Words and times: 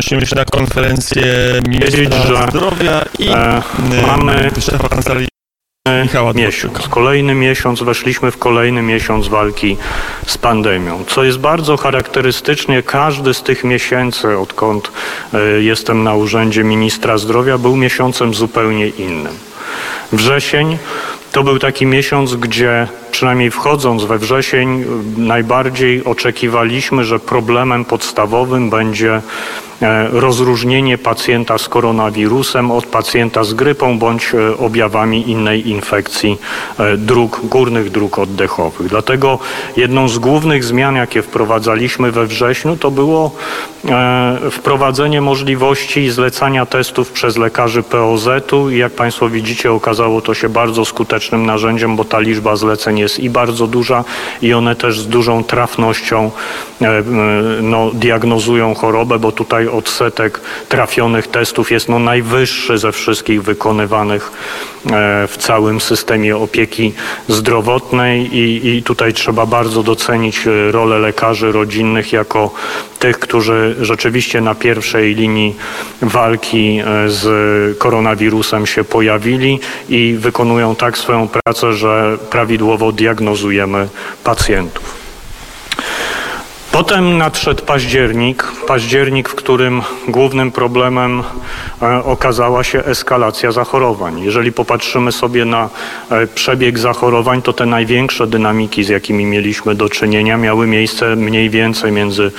przenosimy 0.00 0.26
się 0.26 0.36
na 0.36 0.44
konferencję 0.44 1.24
ministra 1.68 2.46
zdrowia 2.50 3.04
i 3.18 3.28
e, 3.28 3.62
mamy 4.06 4.50
szefa 4.60 4.88
kancelarii 4.88 5.28
Michała 6.02 6.32
miesiąc. 6.32 6.88
Kolejny 6.88 7.34
miesiąc, 7.34 7.82
weszliśmy 7.82 8.30
w 8.30 8.38
kolejny 8.38 8.82
miesiąc 8.82 9.28
walki 9.28 9.76
z 10.26 10.38
pandemią. 10.38 11.04
Co 11.04 11.24
jest 11.24 11.38
bardzo 11.38 11.76
charakterystycznie, 11.76 12.82
każdy 12.82 13.34
z 13.34 13.42
tych 13.42 13.64
miesięcy, 13.64 14.38
odkąd 14.38 14.92
e, 15.34 15.38
jestem 15.60 16.02
na 16.02 16.14
urzędzie 16.14 16.64
ministra 16.64 17.18
zdrowia, 17.18 17.58
był 17.58 17.76
miesiącem 17.76 18.34
zupełnie 18.34 18.88
innym. 18.88 19.34
Wrzesień 20.12 20.78
to 21.32 21.42
był 21.42 21.58
taki 21.58 21.86
miesiąc, 21.86 22.34
gdzie 22.34 22.88
przynajmniej 23.10 23.50
wchodząc 23.50 24.04
we 24.04 24.18
wrzesień, 24.18 24.84
najbardziej 25.16 26.04
oczekiwaliśmy, 26.04 27.04
że 27.04 27.18
problemem 27.18 27.84
podstawowym 27.84 28.70
będzie 28.70 29.22
e, 29.82 30.08
rozróżnienie 30.08 30.98
pacjenta 30.98 31.58
z 31.58 31.68
koronawirusem 31.68 32.70
od 32.70 32.86
pacjenta 32.86 33.44
z 33.44 33.54
grypą 33.54 33.98
bądź 33.98 34.34
e, 34.34 34.58
objawami 34.58 35.30
innej 35.30 35.68
infekcji 35.68 36.38
e, 36.78 36.96
dróg, 36.96 37.40
górnych 37.44 37.90
dróg 37.90 38.18
oddechowych. 38.18 38.88
Dlatego 38.88 39.38
jedną 39.76 40.08
z 40.08 40.18
głównych 40.18 40.64
zmian, 40.64 40.96
jakie 40.96 41.22
wprowadzaliśmy 41.22 42.12
we 42.12 42.26
wrześniu, 42.26 42.76
to 42.76 42.90
było 42.90 43.30
wprowadzenie 44.50 45.20
możliwości 45.20 46.10
zlecania 46.10 46.66
testów 46.66 47.12
przez 47.12 47.36
lekarzy 47.36 47.82
POZ-u 47.82 48.70
i 48.70 48.78
jak 48.78 48.92
Państwo 48.92 49.28
widzicie, 49.28 49.72
okazało 49.72 50.20
to 50.20 50.34
się 50.34 50.48
bardzo 50.48 50.84
skutecznym 51.20 51.46
narzędziem, 51.46 51.96
bo 51.96 52.04
ta 52.04 52.18
liczba 52.18 52.56
zleceń 52.56 52.98
jest 52.98 53.18
i 53.18 53.30
bardzo 53.30 53.66
duża 53.66 54.04
i 54.42 54.54
one 54.54 54.76
też 54.76 55.00
z 55.00 55.08
dużą 55.08 55.44
trafnością 55.44 56.30
e, 56.82 56.86
e, 56.86 57.02
no, 57.62 57.90
diagnozują 57.94 58.74
chorobę, 58.74 59.18
bo 59.18 59.32
tutaj 59.32 59.68
odsetek 59.68 60.40
trafionych 60.68 61.26
testów 61.26 61.70
jest 61.70 61.88
no, 61.88 61.98
najwyższy 61.98 62.78
ze 62.78 62.92
wszystkich 62.92 63.42
wykonywanych 63.42 64.32
e, 64.86 65.26
w 65.28 65.36
całym 65.36 65.80
systemie 65.80 66.36
opieki 66.36 66.92
zdrowotnej 67.28 68.36
i, 68.36 68.76
i 68.76 68.82
tutaj 68.82 69.12
trzeba 69.12 69.46
bardzo 69.46 69.82
docenić 69.82 70.46
rolę 70.70 70.98
lekarzy 70.98 71.52
rodzinnych 71.52 72.12
jako 72.12 72.50
tych, 73.00 73.18
którzy 73.18 73.76
rzeczywiście 73.80 74.40
na 74.40 74.54
pierwszej 74.54 75.14
linii 75.14 75.56
walki 76.02 76.82
z 77.06 77.78
koronawirusem 77.78 78.66
się 78.66 78.84
pojawili 78.84 79.60
i 79.88 80.16
wykonują 80.18 80.76
tak 80.76 80.98
swoją 80.98 81.28
pracę, 81.28 81.72
że 81.72 82.18
prawidłowo 82.30 82.92
diagnozujemy 82.92 83.88
pacjentów. 84.24 84.99
Potem 86.80 87.18
nadszedł 87.18 87.64
październik, 87.64 88.44
październik, 88.66 89.28
w 89.28 89.34
którym 89.34 89.82
głównym 90.08 90.52
problemem 90.52 91.22
e, 91.82 92.04
okazała 92.04 92.64
się 92.64 92.84
eskalacja 92.84 93.52
zachorowań. 93.52 94.20
Jeżeli 94.20 94.52
popatrzymy 94.52 95.12
sobie 95.12 95.44
na 95.44 95.68
e, 96.10 96.26
przebieg 96.26 96.78
zachorowań, 96.78 97.42
to 97.42 97.52
te 97.52 97.66
największe 97.66 98.26
dynamiki, 98.26 98.84
z 98.84 98.88
jakimi 98.88 99.24
mieliśmy 99.24 99.74
do 99.74 99.88
czynienia, 99.88 100.36
miały 100.36 100.66
miejsce 100.66 101.16
mniej 101.16 101.50
więcej 101.50 101.92
między 101.92 102.30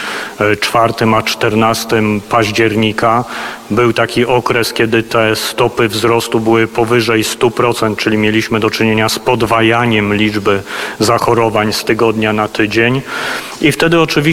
4 0.62 0.94
e, 1.02 1.16
a 1.16 1.24
14 1.24 2.04
października. 2.30 3.24
Był 3.72 3.94
taki 3.94 4.26
okres, 4.26 4.74
kiedy 4.74 5.04
te 5.04 5.36
stopy 5.36 5.88
wzrostu 5.88 6.40
były 6.40 6.68
powyżej 6.68 7.24
100%, 7.24 7.96
czyli 7.96 8.18
mieliśmy 8.18 8.60
do 8.60 8.70
czynienia 8.70 9.10
z 9.10 9.20
podwajaniem 9.20 10.14
liczby 10.14 10.62
zachorowań 11.00 11.74
z 11.74 11.84
tygodnia 11.84 12.34
na 12.34 12.48
tydzień. 12.48 13.02
I 13.62 13.72
wtedy 13.72 14.00
oczywiście 14.02 14.31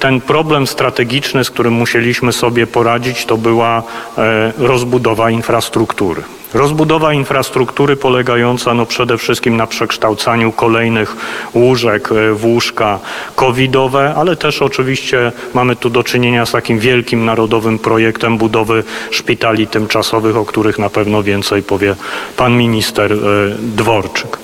ten 0.00 0.20
problem 0.20 0.66
strategiczny, 0.66 1.44
z 1.44 1.50
którym 1.50 1.72
musieliśmy 1.72 2.32
sobie 2.32 2.66
poradzić, 2.66 3.24
to 3.24 3.36
była 3.36 3.82
e, 4.18 4.52
rozbudowa 4.58 5.30
infrastruktury. 5.30 6.22
Rozbudowa 6.54 7.12
infrastruktury 7.12 7.96
polegająca 7.96 8.74
no 8.74 8.86
przede 8.86 9.18
wszystkim 9.18 9.56
na 9.56 9.66
przekształcaniu 9.66 10.52
kolejnych 10.52 11.16
łóżek 11.54 12.08
e, 12.12 12.32
w 12.34 12.44
łóżka 12.44 12.98
covidowe, 13.36 14.14
ale 14.16 14.36
też 14.36 14.62
oczywiście 14.62 15.32
mamy 15.54 15.76
tu 15.76 15.90
do 15.90 16.04
czynienia 16.04 16.46
z 16.46 16.52
takim 16.52 16.78
wielkim 16.78 17.24
narodowym 17.24 17.78
projektem 17.78 18.38
budowy 18.38 18.84
szpitali 19.10 19.66
tymczasowych, 19.66 20.36
o 20.36 20.44
których 20.44 20.78
na 20.78 20.90
pewno 20.90 21.22
więcej 21.22 21.62
powie 21.62 21.96
pan 22.36 22.56
minister 22.56 23.12
e, 23.12 23.16
Dworczyk. 23.58 24.38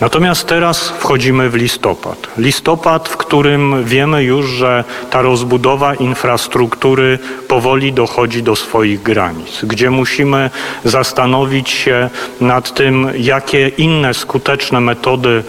Natomiast 0.00 0.46
teraz 0.46 0.88
wchodzimy 0.88 1.50
w 1.50 1.54
listopad. 1.54 2.28
Listopad, 2.38 3.08
w 3.08 3.16
którym 3.16 3.84
wiemy 3.84 4.24
już, 4.24 4.46
że 4.46 4.84
ta 5.10 5.22
rozbudowa 5.22 5.94
infrastruktury 5.94 7.18
powoli 7.48 7.92
dochodzi 7.92 8.42
do 8.42 8.56
swoich 8.56 9.02
granic, 9.02 9.64
gdzie 9.64 9.90
musimy 9.90 10.50
zastanowić 10.84 11.43
zastanowić 11.44 11.70
się 11.70 12.10
nad 12.40 12.74
tym, 12.74 13.08
jakie 13.18 13.68
inne 13.68 14.14
skuteczne 14.14 14.80
metody 14.80 15.42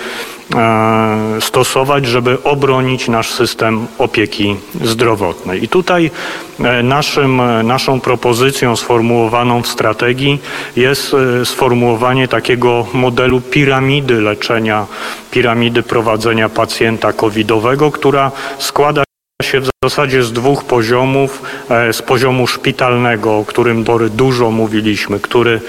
e, 0.56 1.42
stosować, 1.42 2.06
żeby 2.06 2.44
obronić 2.44 3.08
nasz 3.08 3.32
system 3.32 3.88
opieki 3.98 4.56
zdrowotnej. 4.84 5.64
I 5.64 5.68
tutaj 5.68 6.12
e, 6.60 6.84
naszym, 6.84 7.42
naszą 7.64 8.00
propozycją 8.00 8.76
sformułowaną 8.76 9.62
w 9.62 9.68
strategii 9.68 10.40
jest 10.76 11.14
e, 11.14 11.46
sformułowanie 11.46 12.28
takiego 12.28 12.86
modelu 12.94 13.42
piramidy 13.42 14.22
leczenia, 14.22 14.86
piramidy 15.32 15.84
prowadzenia 15.84 16.50
pacjenta 16.50 17.14
covidowego, 17.14 17.92
która 17.92 18.32
składa 18.60 19.05
się 19.46 19.60
w 19.60 19.70
zasadzie 19.84 20.24
z 20.24 20.32
dwóch 20.34 20.64
poziomów. 20.64 21.42
E, 21.70 21.94
z 21.94 22.02
poziomu 22.02 22.48
szpitalnego, 22.48 23.38
o 23.38 23.46
którym 23.46 23.84
Bory 23.84 24.10
dużo 24.10 24.52
mówiliśmy, 24.52 25.20
który 25.20 25.62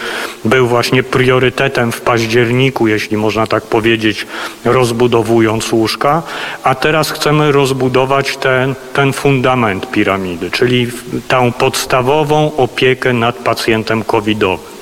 był 0.44 0.66
właśnie 0.66 1.02
priorytetem 1.02 1.92
w 1.92 2.00
październiku, 2.00 2.88
jeśli 2.88 3.16
można 3.16 3.46
tak 3.46 3.62
powiedzieć, 3.62 4.26
rozbudowując 4.64 5.72
łóżka, 5.72 6.22
a 6.62 6.74
teraz 6.74 7.10
chcemy 7.10 7.52
rozbudować 7.52 8.36
ten, 8.36 8.74
ten 8.92 9.12
fundament 9.12 9.90
piramidy, 9.90 10.50
czyli 10.50 10.88
tę 11.28 11.52
podstawową 11.58 12.56
opiekę 12.56 13.12
nad 13.12 13.36
pacjentem 13.36 14.04
covidowym. 14.04 14.76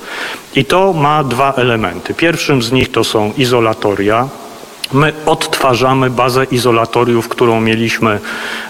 I 0.55 0.65
to 0.65 0.93
ma 0.93 1.23
dwa 1.23 1.53
elementy. 1.53 2.13
Pierwszym 2.13 2.61
z 2.61 2.71
nich 2.71 2.91
to 2.91 3.03
są 3.03 3.33
izolatoria, 3.37 4.29
My 4.93 5.13
odtwarzamy 5.25 6.09
bazę 6.09 6.43
izolatoriów, 6.51 7.27
którą 7.27 7.61
mieliśmy 7.61 8.19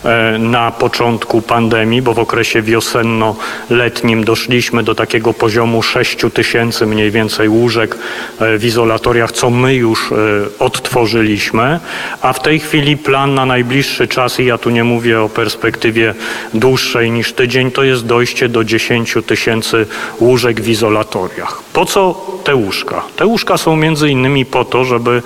e, 0.04 0.38
na 0.40 0.72
początku 0.72 1.42
pandemii, 1.42 2.02
bo 2.02 2.14
w 2.14 2.20
okresie 2.20 2.62
wiosenno-letnim 2.62 4.24
doszliśmy 4.24 4.84
do 4.84 4.96
takiego 4.96 5.34
poziomu 5.34 5.84
6 5.84 6.18
tysięcy 6.34 6.86
mniej 6.86 7.12
więcej 7.12 7.50
łóżek 7.50 7.98
e, 8.40 8.58
w 8.58 8.66
izolatoriach, 8.66 9.32
co 9.32 9.50
my 9.50 9.76
już 9.76 10.12
e, 10.12 10.16
odtworzyliśmy, 10.60 11.80
a 12.22 12.34
w 12.34 12.40
tej 12.40 12.60
chwili 12.60 12.98
plan 12.98 13.36
na 13.36 13.46
najbliższy 13.46 14.08
czas, 14.08 14.40
i 14.40 14.46
ja 14.46 14.58
tu 14.58 14.70
nie 14.70 14.84
mówię 14.84 15.22
o 15.22 15.30
perspektywie 15.30 16.14
dłuższej 16.54 17.12
niż 17.12 17.34
tydzień, 17.34 17.72
to 17.72 17.84
jest 17.84 18.06
dojście 18.06 18.50
do 18.50 18.64
10 18.64 19.16
tysięcy 19.28 19.86
łóżek 20.20 20.62
w 20.62 20.70
izolatoriach. 20.70 21.62
Po 21.74 21.86
co 21.86 22.22
te 22.44 22.56
łóżka? 22.56 23.04
Te 23.16 23.26
łóżka 23.26 23.58
są 23.58 23.76
między 23.76 24.10
innymi 24.10 24.46
po 24.46 24.66
to, 24.66 24.86
żeby 24.86 25.22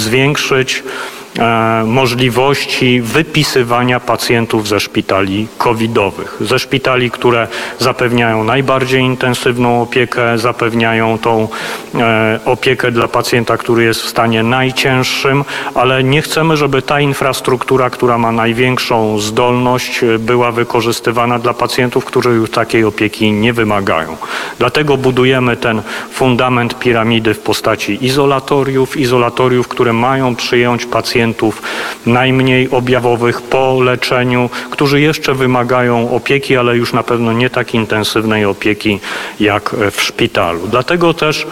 zwiększyć 0.00 0.82
możliwości 1.86 3.00
wypisywania 3.00 4.00
pacjentów 4.00 4.68
ze 4.68 4.80
szpitali 4.80 5.48
covidowych. 5.58 6.36
Ze 6.40 6.58
szpitali, 6.58 7.10
które 7.10 7.48
zapewniają 7.78 8.44
najbardziej 8.44 9.02
intensywną 9.02 9.82
opiekę, 9.82 10.38
zapewniają 10.38 11.18
tą 11.18 11.48
e, 11.94 12.40
opiekę 12.44 12.92
dla 12.92 13.08
pacjenta, 13.08 13.56
który 13.56 13.84
jest 13.84 14.02
w 14.02 14.08
stanie 14.08 14.42
najcięższym, 14.42 15.44
ale 15.74 16.04
nie 16.04 16.22
chcemy, 16.22 16.56
żeby 16.56 16.82
ta 16.82 17.00
infrastruktura, 17.00 17.90
która 17.90 18.18
ma 18.18 18.32
największą 18.32 19.18
zdolność, 19.18 20.00
była 20.18 20.52
wykorzystywana 20.52 21.38
dla 21.38 21.54
pacjentów, 21.54 22.04
którzy 22.04 22.28
już 22.30 22.50
takiej 22.50 22.84
opieki 22.84 23.32
nie 23.32 23.52
wymagają. 23.52 24.16
Dlatego 24.58 24.96
budujemy 24.96 25.56
ten 25.56 25.82
fundament 26.12 26.78
piramidy 26.78 27.34
w 27.34 27.38
postaci 27.38 28.04
izolatoriów, 28.04 28.96
izolatoriów, 28.96 29.68
które 29.68 29.92
mają 29.92 30.36
przyjąć 30.36 30.86
pacjentów, 30.86 31.20
pacjentów 31.30 31.62
najmniej 32.06 32.70
objawowych 32.70 33.42
po 33.42 33.80
leczeniu, 33.80 34.50
którzy 34.70 35.00
jeszcze 35.00 35.34
wymagają 35.34 36.10
opieki, 36.10 36.56
ale 36.56 36.76
już 36.76 36.92
na 36.92 37.02
pewno 37.02 37.32
nie 37.32 37.50
tak 37.50 37.74
intensywnej 37.74 38.44
opieki 38.44 39.00
jak 39.40 39.76
w 39.90 40.02
szpitalu. 40.02 40.68
Dlatego 40.68 41.14
też 41.14 41.46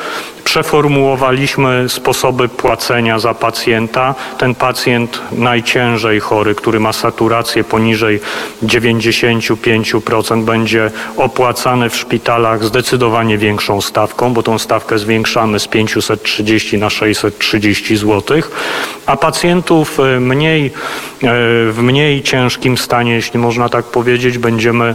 Przeformułowaliśmy 0.49 1.89
sposoby 1.89 2.49
płacenia 2.49 3.19
za 3.19 3.35
pacjenta. 3.35 4.15
Ten 4.39 4.55
pacjent 4.55 5.21
najciężej 5.33 6.21
chory, 6.21 6.55
który 6.55 6.81
ma 6.81 6.93
saturację 6.93 7.65
poniżej 7.65 8.21
95% 8.63 10.45
będzie 10.45 10.91
opłacany 11.17 11.91
w 11.91 11.97
szpitalach 11.97 12.65
zdecydowanie 12.65 13.39
większą 13.39 13.81
stawką, 13.81 14.33
bo 14.33 14.43
tą 14.43 14.59
stawkę 14.59 14.99
zwiększamy 14.99 15.61
z 15.61 15.69
530 15.69 16.79
na 16.79 16.91
630 16.91 17.97
zł, 17.97 18.43
a 19.07 19.17
pacjentów 19.63 19.99
y, 20.01 20.21
mniej 20.21 20.73
w 21.23 21.79
mniej 21.83 22.23
ciężkim 22.23 22.79
stanie, 22.79 23.15
jeśli 23.15 23.39
można 23.39 23.69
tak 23.69 23.85
powiedzieć, 23.85 24.39
będziemy 24.39 24.95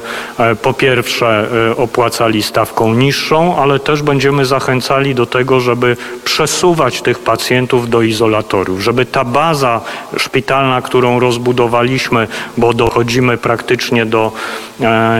po 0.62 0.74
pierwsze 0.74 1.50
opłacali 1.78 2.44
stawką 2.44 2.94
niższą, 2.94 3.58
ale 3.58 3.80
też 3.80 4.02
będziemy 4.02 4.46
zachęcali 4.46 5.16
do 5.16 5.26
tego, 5.26 5.60
żeby 5.60 5.98
przesuwać 6.26 7.02
tych 7.02 7.20
pacjentów 7.20 7.90
do 7.90 8.02
izolatoriów, 8.02 8.82
żeby 8.82 9.06
ta 9.06 9.24
baza 9.24 9.82
szpitalna, 10.18 10.82
którą 10.82 11.20
rozbudowaliśmy, 11.20 12.28
bo 12.58 12.74
dochodzimy 12.74 13.38
praktycznie 13.38 14.06
do 14.06 14.32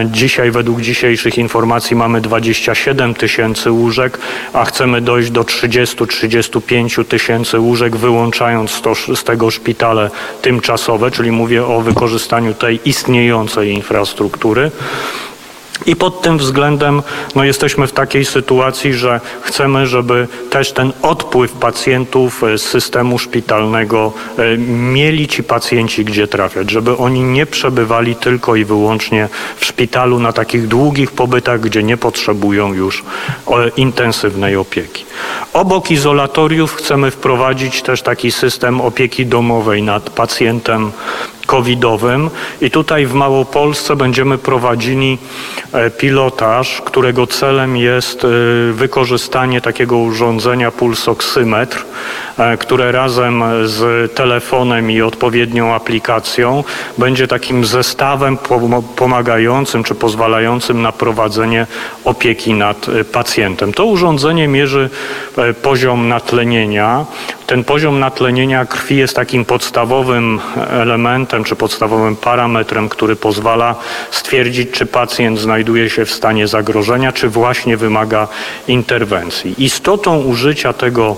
dzisiaj 0.04 0.50
według 0.50 0.80
dzisiejszych 0.80 1.38
informacji 1.38 1.96
mamy 1.96 2.20
27 2.20 3.14
tysięcy 3.14 3.70
łóżek, 3.70 4.18
a 4.52 4.64
chcemy 4.64 5.00
dojść 5.00 5.30
do 5.30 5.42
30-35 5.42 7.04
tysięcy 7.04 7.58
łóżek, 7.58 7.96
wyłączając 7.96 8.80
to, 8.80 8.94
z 8.94 9.24
tego 9.24 9.50
szpitale 9.50 10.10
tymczasowe, 10.42 10.93
czyli 11.10 11.32
mówię 11.32 11.66
o 11.66 11.80
wykorzystaniu 11.80 12.54
tej 12.54 12.88
istniejącej 12.88 13.70
infrastruktury. 13.70 14.70
I 15.86 15.96
pod 15.96 16.22
tym 16.22 16.38
względem 16.38 17.02
no, 17.34 17.44
jesteśmy 17.44 17.86
w 17.86 17.92
takiej 17.92 18.24
sytuacji, 18.24 18.94
że 18.94 19.20
chcemy, 19.42 19.86
żeby 19.86 20.28
też 20.50 20.72
ten 20.72 20.92
odpływ 21.02 21.52
pacjentów 21.52 22.44
e, 22.44 22.58
z 22.58 22.62
systemu 22.62 23.18
szpitalnego 23.18 24.12
e, 24.38 24.58
mieli 24.58 25.28
ci 25.28 25.42
pacjenci 25.42 26.04
gdzie 26.04 26.28
trafiać, 26.28 26.70
żeby 26.70 26.96
oni 26.96 27.22
nie 27.22 27.46
przebywali 27.46 28.16
tylko 28.16 28.56
i 28.56 28.64
wyłącznie 28.64 29.28
w 29.56 29.64
szpitalu 29.64 30.20
na 30.20 30.32
takich 30.32 30.68
długich 30.68 31.10
pobytach, 31.10 31.60
gdzie 31.60 31.82
nie 31.82 31.96
potrzebują 31.96 32.72
już 32.72 33.04
intensywnej 33.76 34.56
opieki. 34.56 35.04
Obok 35.52 35.90
izolatoriów 35.90 36.74
chcemy 36.74 37.10
wprowadzić 37.10 37.82
też 37.82 38.02
taki 38.02 38.32
system 38.32 38.80
opieki 38.80 39.26
domowej 39.26 39.82
nad 39.82 40.10
pacjentem 40.10 40.92
covidowym. 41.46 42.30
I 42.60 42.70
tutaj 42.70 43.06
w 43.06 43.14
Małopolsce 43.14 43.96
będziemy 43.96 44.38
prowadzili 44.38 45.18
e, 45.72 45.90
pilotaż, 45.90 46.82
którego 46.84 47.26
celem 47.26 47.76
jest 47.76 48.24
e, 48.24 48.28
wykorzystanie 48.72 49.60
takiego 49.60 49.98
urządzenia 49.98 50.70
pulsoksymetr, 50.70 51.84
które 52.58 52.92
razem 52.92 53.44
z 53.64 54.12
telefonem 54.14 54.90
i 54.90 55.02
odpowiednią 55.02 55.74
aplikacją 55.74 56.64
będzie 56.98 57.28
takim 57.28 57.64
zestawem 57.64 58.38
pomagającym 58.96 59.84
czy 59.84 59.94
pozwalającym 59.94 60.82
na 60.82 60.92
prowadzenie 60.92 61.66
opieki 62.04 62.54
nad 62.54 62.86
pacjentem. 63.12 63.72
To 63.72 63.84
urządzenie 63.84 64.48
mierzy 64.48 64.90
poziom 65.62 66.08
natlenienia. 66.08 67.06
Ten 67.46 67.64
poziom 67.64 67.98
natlenienia 67.98 68.66
krwi 68.66 68.96
jest 68.96 69.16
takim 69.16 69.44
podstawowym 69.44 70.40
elementem 70.70 71.44
czy 71.44 71.56
podstawowym 71.56 72.16
parametrem, 72.16 72.88
który 72.88 73.16
pozwala 73.16 73.74
stwierdzić, 74.10 74.70
czy 74.70 74.86
pacjent 74.86 75.38
znajduje 75.38 75.90
się 75.90 76.04
w 76.04 76.10
stanie 76.10 76.48
zagrożenia, 76.48 77.12
czy 77.12 77.28
właśnie 77.28 77.76
wymaga 77.76 78.28
interwencji. 78.68 79.54
Istotą 79.58 80.20
użycia 80.22 80.72
tego 80.72 81.16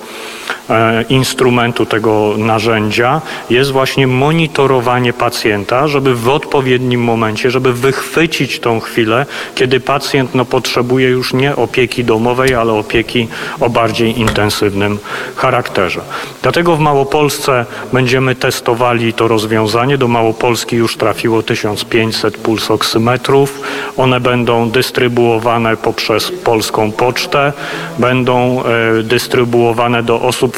e, 0.70 1.04
instrumentu, 1.08 1.86
tego 1.86 2.34
narzędzia 2.38 3.20
jest 3.50 3.70
właśnie 3.70 4.06
monitorowanie 4.06 5.12
pacjenta, 5.12 5.88
żeby 5.88 6.14
w 6.14 6.28
odpowiednim 6.28 7.04
momencie, 7.04 7.50
żeby 7.50 7.72
wychwycić 7.72 8.60
tą 8.60 8.80
chwilę, 8.80 9.26
kiedy 9.54 9.80
pacjent 9.80 10.34
no, 10.34 10.44
potrzebuje 10.44 11.08
już 11.08 11.32
nie 11.32 11.56
opieki 11.56 12.04
domowej, 12.04 12.54
ale 12.54 12.72
opieki 12.72 13.28
o 13.60 13.70
bardziej 13.70 14.20
intensywnym 14.20 14.98
charakterze. 15.36 16.00
Dlatego 16.42 16.76
w 16.76 16.80
Małopolsce 16.80 17.66
będziemy 17.92 18.34
testowali 18.34 19.12
to 19.12 19.28
rozwiązanie. 19.28 19.98
Do 19.98 20.08
Małopolski 20.08 20.76
już 20.76 20.96
trafiło 20.96 21.42
1500 21.42 22.36
pulsoksymetrów. 22.36 23.60
One 23.96 24.20
będą 24.20 24.70
dystrybuowane 24.70 25.76
poprzez 25.76 26.32
polską 26.32 26.92
pocztę, 26.92 27.52
będą 27.98 28.62
e, 28.62 29.02
dystrybuowane 29.02 30.02
do 30.02 30.20
osób 30.20 30.56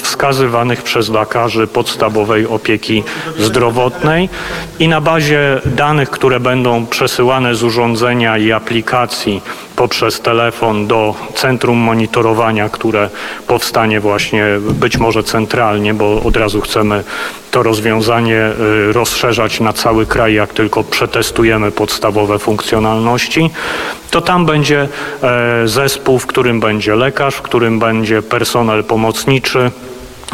przez 0.85 1.08
lekarzy 1.08 1.67
podstawowej 1.67 2.46
opieki 2.46 3.05
zdrowotnej 3.38 4.29
i 4.79 4.88
na 4.88 5.00
bazie 5.00 5.61
danych, 5.64 6.11
które 6.11 6.40
będą 6.40 6.87
przesyłane 6.87 7.55
z 7.55 7.62
urządzenia 7.62 8.38
i 8.38 8.52
aplikacji 8.52 9.43
poprzez 9.76 10.20
telefon 10.20 10.87
do 10.87 11.14
centrum 11.35 11.79
monitorowania, 11.79 12.69
które 12.69 13.11
powstanie 13.46 14.00
właśnie 14.00 14.44
być 14.61 14.99
może 14.99 15.23
centralnie, 15.23 15.94
bo 15.94 16.23
od 16.23 16.37
razu 16.37 16.61
chcemy 16.61 17.05
to 17.50 17.62
rozwiązanie 17.62 18.50
y, 18.91 18.93
rozszerzać 18.93 19.61
na 19.61 19.73
cały 19.73 20.06
kraj, 20.06 20.34
jak 20.34 20.52
tylko 20.52 20.84
przetestujemy 20.84 21.70
podstawowe 21.70 22.38
funkcjonalności, 22.38 23.50
to 24.11 24.20
tam 24.20 24.46
będzie 24.46 24.88
e, 25.23 25.69
zespół, 25.69 26.19
w 26.19 26.26
którym 26.26 26.61
będzie 26.61 26.94
lekarz, 26.94 27.34
w 27.34 27.43
którym 27.43 27.79
będzie 27.79 28.23
personel 28.23 28.84
pomocniczy, 28.84 29.70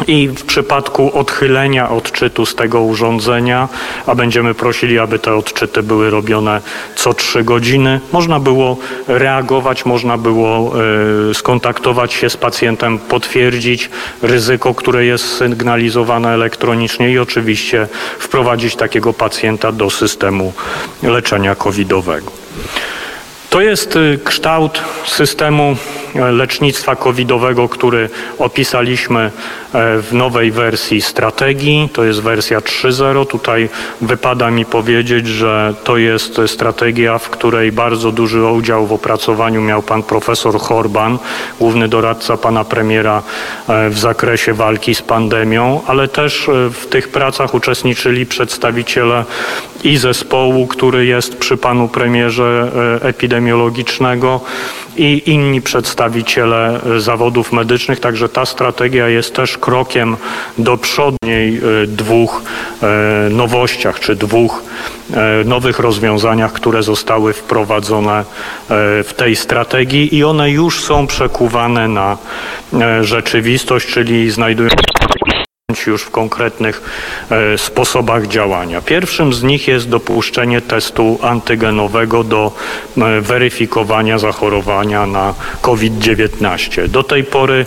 i 0.07 0.27
w 0.27 0.43
przypadku 0.43 1.19
odchylenia 1.19 1.89
odczytu 1.89 2.45
z 2.45 2.55
tego 2.55 2.81
urządzenia, 2.81 3.69
a 4.05 4.15
będziemy 4.15 4.53
prosili, 4.53 4.99
aby 4.99 5.19
te 5.19 5.35
odczyty 5.35 5.83
były 5.83 6.09
robione 6.09 6.61
co 6.95 7.13
trzy 7.13 7.43
godziny, 7.43 7.99
można 8.11 8.39
było 8.39 8.77
reagować, 9.07 9.85
można 9.85 10.17
było 10.17 10.73
y, 11.29 11.33
skontaktować 11.33 12.13
się 12.13 12.29
z 12.29 12.37
pacjentem, 12.37 12.99
potwierdzić 12.99 13.89
ryzyko, 14.21 14.73
które 14.73 15.05
jest 15.05 15.37
sygnalizowane 15.37 16.33
elektronicznie 16.33 17.11
i 17.11 17.19
oczywiście 17.19 17.87
wprowadzić 18.19 18.75
takiego 18.75 19.13
pacjenta 19.13 19.71
do 19.71 19.89
systemu 19.89 20.53
leczenia 21.03 21.55
covidowego. 21.55 22.31
To 23.55 23.61
jest 23.61 23.95
y, 23.95 24.19
kształt 24.23 24.81
systemu 25.05 25.75
e, 26.15 26.31
lecznictwa 26.31 26.95
covidowego, 26.95 27.69
który 27.69 28.09
opisaliśmy 28.39 29.19
e, 29.21 29.31
w 30.01 30.09
nowej 30.13 30.51
wersji 30.51 31.01
strategii. 31.01 31.89
To 31.93 32.03
jest 32.03 32.21
wersja 32.21 32.59
3.0. 32.59 33.27
Tutaj 33.27 33.69
wypada 34.01 34.51
mi 34.51 34.65
powiedzieć, 34.65 35.27
że 35.27 35.73
to 35.83 35.97
jest 35.97 36.41
strategia, 36.47 37.17
w 37.17 37.29
której 37.29 37.71
bardzo 37.71 38.11
duży 38.11 38.43
udział 38.43 38.87
w 38.87 38.93
opracowaniu 38.93 39.61
miał 39.61 39.81
pan 39.81 40.03
profesor 40.03 40.59
Horban, 40.59 41.17
główny 41.59 41.87
doradca 41.87 42.37
pana 42.37 42.63
premiera 42.63 43.23
e, 43.67 43.89
w 43.89 43.99
zakresie 43.99 44.53
walki 44.53 44.95
z 44.95 45.01
pandemią, 45.01 45.81
ale 45.87 46.07
też 46.07 46.49
w 46.71 46.85
tych 46.85 47.09
pracach 47.09 47.53
uczestniczyli 47.53 48.25
przedstawiciele 48.25 49.25
i 49.83 49.97
zespołu, 49.97 50.67
który 50.67 51.05
jest 51.05 51.37
przy 51.37 51.57
panu 51.57 51.87
premierze 51.87 52.71
epidemiologicznego 53.45 54.41
i 54.97 55.21
inni 55.25 55.61
przedstawiciele 55.61 56.81
e, 56.95 56.99
zawodów 56.99 57.51
medycznych, 57.51 57.99
także 57.99 58.29
ta 58.29 58.45
strategia 58.45 59.09
jest 59.09 59.35
też 59.35 59.57
krokiem 59.57 60.17
do 60.57 60.77
przodniej 60.77 61.57
e, 61.57 61.61
dwóch 61.87 62.41
e, 62.83 63.29
nowościach 63.29 63.99
czy 63.99 64.15
dwóch 64.15 64.63
nowych 65.45 65.79
rozwiązaniach, 65.79 66.53
które 66.53 66.83
zostały 66.83 67.33
wprowadzone 67.33 68.23
w 69.03 69.11
tej 69.17 69.35
strategii 69.35 70.15
i 70.15 70.23
one 70.23 70.51
już 70.51 70.83
są 70.83 71.07
przekuwane 71.07 71.87
na 71.87 72.17
rzeczywistość, 73.01 73.87
czyli 73.87 74.31
znajdują 74.31 74.69
już 75.87 76.01
w 76.01 76.11
konkretnych 76.11 76.81
e, 77.29 77.57
sposobach 77.57 78.27
działania. 78.27 78.81
Pierwszym 78.81 79.33
z 79.33 79.43
nich 79.43 79.67
jest 79.67 79.89
dopuszczenie 79.89 80.61
testu 80.61 81.19
antygenowego 81.21 82.23
do 82.23 82.51
e, 82.97 83.21
weryfikowania 83.21 84.17
zachorowania 84.17 85.05
na 85.05 85.33
COVID-19. 85.61 86.87
Do 86.87 87.03
tej 87.03 87.23
pory 87.23 87.65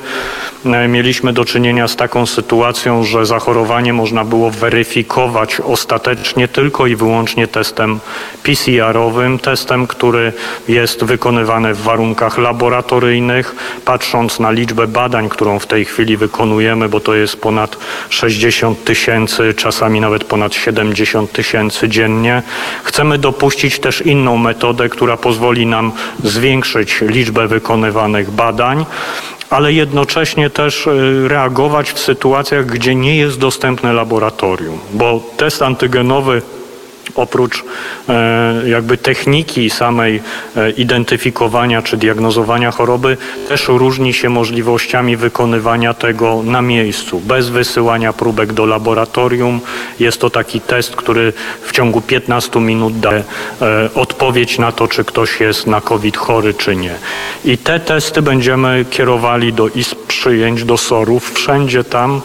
e, 0.66 0.88
mieliśmy 0.88 1.32
do 1.32 1.44
czynienia 1.44 1.88
z 1.88 1.96
taką 1.96 2.26
sytuacją, 2.26 3.04
że 3.04 3.26
zachorowanie 3.26 3.92
można 3.92 4.24
było 4.24 4.50
weryfikować 4.50 5.60
ostatecznie 5.60 6.48
tylko 6.48 6.86
i 6.86 6.96
wyłącznie 6.96 7.48
testem 7.48 8.00
PCR-owym, 8.42 9.38
testem, 9.38 9.86
który 9.86 10.32
jest 10.68 11.04
wykonywany 11.04 11.74
w 11.74 11.82
warunkach 11.82 12.38
laboratoryjnych, 12.38 13.54
patrząc 13.84 14.40
na 14.40 14.50
liczbę 14.50 14.86
badań, 14.86 15.28
którą 15.28 15.58
w 15.58 15.66
tej 15.66 15.84
chwili 15.84 16.16
wykonujemy, 16.16 16.88
bo 16.88 17.00
to 17.00 17.14
jest 17.14 17.40
ponad 17.40 17.76
60 18.08 18.84
tysięcy, 18.84 19.54
czasami 19.54 20.00
nawet 20.00 20.24
ponad 20.24 20.54
70 20.54 21.32
tysięcy 21.32 21.88
dziennie. 21.88 22.42
Chcemy 22.84 23.18
dopuścić 23.18 23.78
też 23.78 24.00
inną 24.00 24.36
metodę, 24.36 24.88
która 24.88 25.16
pozwoli 25.16 25.66
nam 25.66 25.92
zwiększyć 26.24 27.00
liczbę 27.00 27.48
wykonywanych 27.48 28.30
badań 28.30 28.86
ale 29.50 29.72
jednocześnie 29.72 30.50
też 30.50 30.86
y, 30.86 31.28
reagować 31.28 31.92
w 31.92 31.98
sytuacjach, 31.98 32.66
gdzie 32.66 32.94
nie 32.94 33.16
jest 33.16 33.38
dostępne 33.38 33.92
laboratorium, 33.92 34.78
bo 34.92 35.20
test 35.36 35.62
antygenowy 35.62 36.42
oprócz 37.14 37.64
e, 38.08 38.68
jakby 38.68 38.96
techniki 38.96 39.70
samej 39.70 40.22
e, 40.56 40.70
identyfikowania 40.70 41.82
czy 41.82 41.96
diagnozowania 41.96 42.70
choroby, 42.70 43.16
też 43.48 43.68
różni 43.68 44.14
się 44.14 44.28
możliwościami 44.28 45.16
wykonywania 45.16 45.94
tego 45.94 46.42
na 46.42 46.62
miejscu, 46.62 47.20
bez 47.20 47.48
wysyłania 47.48 48.12
próbek 48.12 48.52
do 48.52 48.66
laboratorium. 48.66 49.60
Jest 50.00 50.20
to 50.20 50.30
taki 50.30 50.60
test, 50.60 50.96
który 50.96 51.32
w 51.62 51.72
ciągu 51.72 52.00
15 52.00 52.60
minut 52.60 53.00
daje 53.00 53.24
odpowiedź 53.94 54.58
na 54.58 54.72
to, 54.72 54.88
czy 54.88 55.04
ktoś 55.04 55.40
jest 55.40 55.66
na 55.66 55.80
COVID 55.80 56.16
chory, 56.16 56.54
czy 56.54 56.76
nie. 56.76 56.94
I 57.44 57.58
te 57.58 57.80
testy 57.80 58.22
będziemy 58.22 58.84
kierowali 58.90 59.52
do 59.52 59.68
izb 59.68 59.98
przyjęć, 60.08 60.64
do 60.64 60.76
SOR-ów, 60.76 61.32
wszędzie 61.32 61.84
tam, 61.84 62.20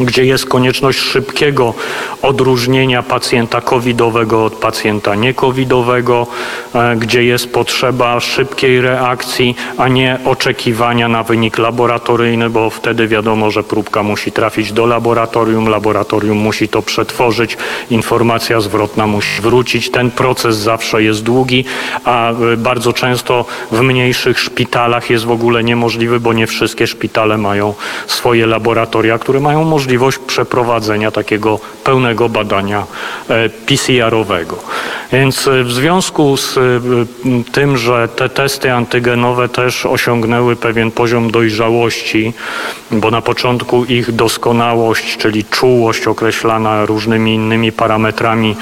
gdzie 0.00 0.24
jest 0.24 0.46
konieczność 0.46 0.98
szybkiego 0.98 1.74
odróżnienia 2.22 3.02
pacjenta 3.02 3.60
covidowego 3.60 4.44
od 4.44 4.54
pacjenta 4.54 5.14
niekowidowego, 5.14 6.26
e, 6.74 6.96
gdzie 6.96 7.24
jest 7.24 7.52
potrzeba 7.52 8.20
szybkiej 8.20 8.80
reakcji, 8.80 9.56
a 9.78 9.88
nie 9.88 10.18
oczekiwania 10.24 11.08
na 11.08 11.22
wynik 11.22 11.58
laboratoryjny, 11.58 12.50
bo 12.50 12.70
wtedy 12.70 13.08
wiadomo, 13.08 13.50
że 13.50 13.62
próbka 13.62 14.02
musi 14.02 14.32
trafić 14.32 14.72
do 14.72 14.86
laboratorium, 14.86 15.68
laboratorium 15.68 16.38
musi 16.38 16.68
to 16.68 16.82
przetworzyć, 16.82 17.56
informacja 17.90 18.60
zwrotna 18.60 19.06
musi 19.06 19.42
wrócić. 19.42 19.90
Ten 19.90 20.10
proces 20.10 20.56
zawsze 20.56 21.02
jest 21.02 21.22
długi, 21.22 21.64
a 22.04 22.30
e, 22.30 22.56
bardzo 22.56 22.92
często 22.92 23.44
w 23.72 23.80
mniejszych 23.80 24.40
szpitalach 24.40 25.10
jest 25.10 25.24
w 25.24 25.30
ogóle 25.30 25.64
niemożliwy, 25.64 26.20
bo 26.20 26.32
nie 26.32 26.46
wszystkie 26.46 26.86
szpitale 26.86 27.38
mają 27.38 27.74
swoje 28.06 28.46
laboratoria, 28.46 29.18
które 29.18 29.40
mają 29.40 29.64
możliwość 29.64 29.87
możliwość 29.88 30.18
przeprowadzenia 30.18 31.10
takiego 31.10 31.60
pełnego 31.84 32.28
badania 32.28 32.86
e, 33.28 33.48
PCR-owego. 33.48 34.56
Więc 35.12 35.48
e, 35.48 35.64
w 35.64 35.72
związku 35.72 36.36
z 36.36 36.56
e, 36.56 36.60
tym, 37.52 37.76
że 37.76 38.08
te 38.08 38.28
testy 38.28 38.72
antygenowe 38.72 39.48
też 39.48 39.86
osiągnęły 39.86 40.56
pewien 40.56 40.90
poziom 40.90 41.30
dojrzałości, 41.30 42.32
bo 42.90 43.10
na 43.10 43.22
początku 43.22 43.84
ich 43.84 44.12
doskonałość, 44.12 45.16
czyli 45.16 45.44
czułość 45.44 46.06
określana 46.06 46.86
różnymi 46.86 47.34
innymi 47.34 47.72
parametrami 47.72 48.56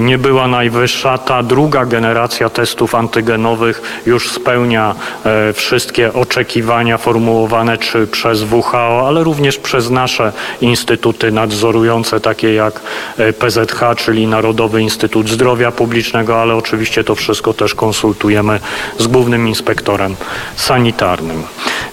nie 0.00 0.18
była 0.18 0.48
najwyższa, 0.48 1.18
ta 1.18 1.42
druga 1.42 1.86
generacja 1.86 2.50
testów 2.50 2.94
antygenowych 2.94 4.02
już 4.06 4.30
spełnia 4.30 4.94
wszystkie 5.54 6.12
oczekiwania 6.12 6.98
formułowane 6.98 7.78
czy 7.78 8.06
przez 8.06 8.42
WHO, 8.42 9.08
ale 9.08 9.24
również 9.24 9.56
przez 9.58 9.90
nasze 9.90 10.32
instytuty 10.60 11.32
nadzorujące, 11.32 12.20
takie 12.20 12.54
jak 12.54 12.80
e, 13.18 13.32
PZH, 13.32 13.80
czyli 13.96 14.26
Narodowy 14.26 14.82
Instytut 14.82 15.28
Zdrowia 15.28 15.72
Publicznego, 15.72 16.42
ale 16.42 16.54
oczywiście 16.54 17.04
to 17.04 17.14
wszystko 17.14 17.54
też 17.54 17.74
konsultujemy 17.74 18.60
z 18.98 19.06
głównym 19.06 19.48
inspektorem 19.48 20.16
sanitarnym. 20.56 21.42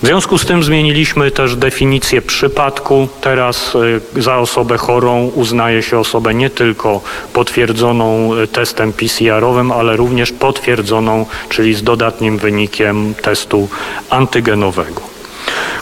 W 0.02 0.06
związku 0.06 0.38
z 0.38 0.46
tym 0.46 0.64
zmieniliśmy 0.64 1.32
też 1.32 1.56
definicję 1.56 2.22
przypadku. 2.22 3.08
Teraz 3.22 3.76
e, 4.16 4.22
za 4.22 4.38
osobę 4.38 4.78
chorą 4.78 5.32
uznaje 5.36 5.84
się 5.84 6.00
osobę 6.00 6.34
nie 6.34 6.50
tylko 6.50 7.02
potwierdzoną 7.34 8.34
e, 8.34 8.48
testem 8.48 8.94
PCR-owym, 8.94 9.72
ale 9.72 9.96
również 9.96 10.32
potwierdzoną, 10.32 11.26
czyli 11.50 11.74
z 11.74 11.84
dodatnim 11.84 12.38
wynikiem 12.38 13.14
testu 13.22 13.70
antygenowego. 14.10 15.02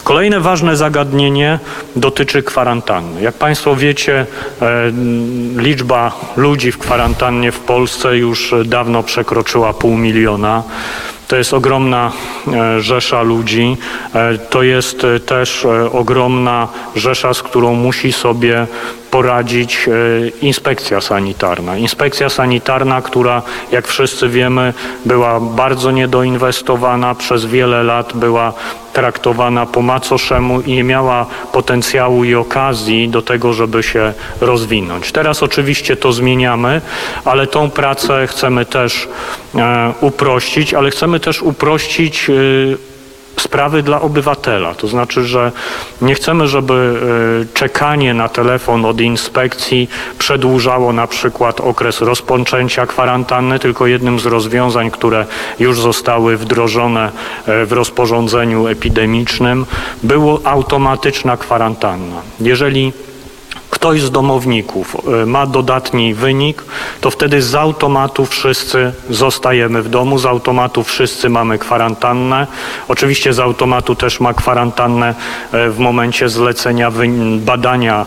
Kolejne 0.04 0.40
ważne 0.40 0.76
zagadnienie 0.76 1.58
dotyczy 1.96 2.42
kwarantanny. 2.42 3.22
Jak 3.22 3.34
Państwo 3.34 3.76
wiecie, 3.76 4.26
e, 4.62 4.92
liczba 5.56 6.12
ludzi 6.36 6.72
w 6.72 6.78
kwarantannie 6.78 7.52
w 7.52 7.58
Polsce 7.58 8.16
już 8.16 8.54
dawno 8.64 9.02
przekroczyła 9.02 9.72
pół 9.72 9.96
miliona. 9.96 10.62
To 11.28 11.36
jest 11.36 11.54
ogromna 11.54 12.12
e, 12.52 12.80
rzesza 12.80 13.22
ludzi. 13.22 13.76
E, 14.14 14.38
to 14.38 14.62
jest 14.62 15.06
też 15.26 15.66
ogromna 15.92 16.68
rzesza, 16.96 17.34
z 17.34 17.42
którą 17.42 17.74
musi 17.74 18.12
sobie 18.12 18.66
poradzić 19.10 19.88
inspekcja 20.42 21.00
sanitarna. 21.00 21.76
Inspekcja 21.76 22.28
sanitarna, 22.28 23.02
która 23.02 23.42
jak 23.72 23.88
wszyscy 23.88 24.28
wiemy 24.28 24.74
była 25.04 25.40
bardzo 25.40 25.90
niedoinwestowana, 25.90 27.14
przez 27.14 27.46
wiele 27.46 27.82
lat 27.82 28.12
była 28.14 28.52
traktowana 28.94 29.66
po 29.66 29.82
macoszemu 29.82 30.60
i 30.60 30.72
nie 30.72 30.84
miała 30.84 31.26
potencjału 31.52 32.24
i 32.24 32.34
okazji 32.34 33.08
do 33.08 33.22
tego, 33.22 33.52
żeby 33.52 33.82
się 33.82 34.12
rozwinąć. 34.40 35.12
Teraz 35.12 35.42
oczywiście 35.42 35.96
to 35.96 36.12
zmieniamy, 36.12 36.80
ale 37.24 37.46
tą 37.46 37.70
pracę 37.70 38.26
chcemy 38.26 38.64
też 38.64 39.08
e, 39.54 39.92
uprościć, 40.00 40.74
ale 40.74 40.90
chcemy 40.90 41.20
też 41.20 41.42
uprościć 41.42 42.30
e, 42.30 42.93
sprawy 43.54 43.82
dla 43.82 44.00
obywatela. 44.00 44.74
To 44.74 44.88
znaczy, 44.88 45.24
że 45.24 45.52
nie 46.02 46.14
chcemy, 46.14 46.48
żeby 46.48 46.74
e, 46.74 47.54
czekanie 47.54 48.14
na 48.14 48.28
telefon 48.28 48.84
od 48.84 49.00
inspekcji 49.00 49.88
przedłużało 50.18 50.92
na 50.92 51.06
przykład 51.06 51.60
okres 51.60 52.00
rozpoczęcia 52.00 52.86
kwarantanny, 52.86 53.58
tylko 53.58 53.86
jednym 53.86 54.20
z 54.20 54.26
rozwiązań, 54.26 54.90
które 54.90 55.26
już 55.58 55.80
zostały 55.80 56.36
wdrożone 56.36 57.12
e, 57.46 57.66
w 57.66 57.72
rozporządzeniu 57.72 58.66
epidemicznym, 58.66 59.66
było 60.02 60.40
automatyczna 60.44 61.36
kwarantanna. 61.36 62.16
Jeżeli 62.40 62.92
ktoś 63.84 64.00
z 64.00 64.10
domowników 64.10 64.96
y, 65.22 65.26
ma 65.26 65.46
dodatni 65.46 66.14
wynik, 66.14 66.62
to 67.00 67.10
wtedy 67.10 67.42
z 67.42 67.54
automatu 67.54 68.26
wszyscy 68.26 68.92
zostajemy 69.10 69.82
w 69.82 69.88
domu, 69.88 70.18
z 70.18 70.26
automatu 70.26 70.84
wszyscy 70.84 71.28
mamy 71.28 71.58
kwarantannę. 71.58 72.46
Oczywiście 72.88 73.32
z 73.32 73.40
automatu 73.40 73.94
też 73.94 74.20
ma 74.20 74.34
kwarantannę 74.34 75.14
y, 75.54 75.70
w 75.70 75.78
momencie 75.78 76.28
zlecenia 76.28 76.92
badania 77.38 78.06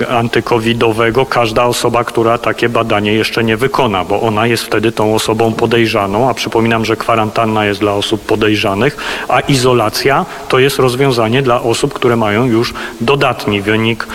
y, 0.00 0.08
antykowidowego 0.08 1.26
każda 1.26 1.64
osoba, 1.64 2.04
która 2.04 2.38
takie 2.38 2.68
badanie 2.68 3.12
jeszcze 3.12 3.44
nie 3.44 3.56
wykona, 3.56 4.04
bo 4.04 4.20
ona 4.20 4.46
jest 4.46 4.62
wtedy 4.64 4.92
tą 4.92 5.14
osobą 5.14 5.52
podejrzaną, 5.52 6.30
a 6.30 6.34
przypominam, 6.34 6.84
że 6.84 6.96
kwarantanna 6.96 7.64
jest 7.64 7.80
dla 7.80 7.92
osób 7.92 8.26
podejrzanych, 8.26 8.96
a 9.28 9.40
izolacja 9.40 10.26
to 10.48 10.58
jest 10.58 10.78
rozwiązanie 10.78 11.42
dla 11.42 11.62
osób, 11.62 11.94
które 11.94 12.16
mają 12.16 12.46
już 12.46 12.74
dodatni 13.00 13.60
wynik 13.60 14.06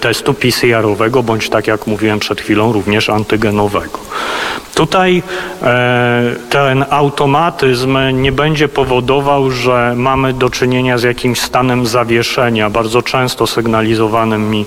testu 0.00 0.34
PCR-owego, 0.34 1.22
bądź 1.22 1.48
tak 1.48 1.66
jak 1.66 1.86
mówiłem 1.86 2.18
przed 2.18 2.40
chwilą, 2.40 2.72
również 2.72 3.10
antygenowego. 3.10 3.98
Tutaj 4.74 5.22
e, 5.62 6.22
ten 6.50 6.84
automatyzm 6.90 7.98
nie 8.12 8.32
będzie 8.32 8.68
powodował, 8.68 9.50
że 9.50 9.92
mamy 9.96 10.32
do 10.32 10.50
czynienia 10.50 10.98
z 10.98 11.02
jakimś 11.02 11.40
stanem 11.40 11.86
zawieszenia, 11.86 12.70
bardzo 12.70 13.02
często 13.02 13.46
sygnalizowanym 13.46 14.50
mi 14.50 14.66